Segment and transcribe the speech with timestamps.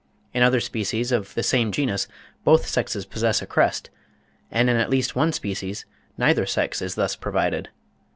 [0.33, 2.07] In other species of the same genus
[2.43, 3.91] both sexes possess a crest,
[4.49, 5.85] and in at least one species
[6.17, 7.69] neither sex is thus provided.